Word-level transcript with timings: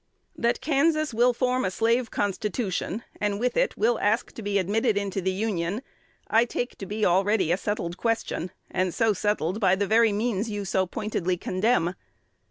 That 0.35 0.61
Kansas 0.61 1.13
will 1.13 1.31
form 1.31 1.63
a 1.63 1.69
slave 1.69 2.09
constitution, 2.09 3.03
and 3.19 3.39
with 3.39 3.55
it 3.55 3.77
will 3.77 3.99
ask 3.99 4.31
to 4.31 4.41
be 4.41 4.57
admitted 4.57 4.97
into 4.97 5.21
the 5.21 5.29
Union, 5.29 5.83
I 6.27 6.43
take 6.43 6.75
to 6.79 6.87
be 6.87 7.05
already 7.05 7.51
a 7.51 7.57
settled 7.57 7.97
question, 7.97 8.49
and 8.71 8.95
so 8.95 9.13
settled 9.13 9.59
by 9.59 9.75
the 9.75 9.85
very 9.85 10.11
means 10.11 10.49
you 10.49 10.65
so 10.65 10.87
pointedly 10.87 11.37
condemn. 11.37 11.93